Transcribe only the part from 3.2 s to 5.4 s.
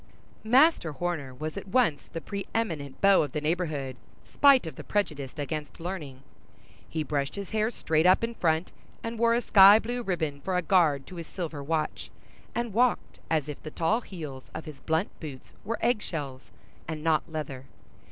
of the neighborhood, spite of the prejudice